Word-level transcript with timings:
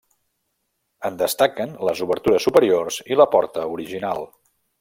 En 1.09 1.19
destaquen 1.19 1.77
les 1.89 2.03
obertures 2.07 2.49
superiors 2.51 3.01
i 3.15 3.21
la 3.23 3.31
porta 3.37 3.71
original. 3.79 4.27